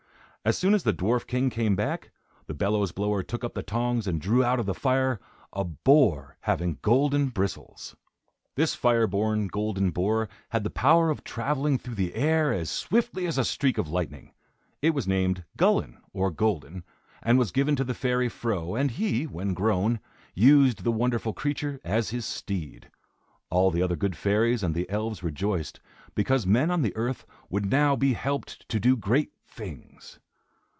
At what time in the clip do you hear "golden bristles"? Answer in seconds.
6.81-7.95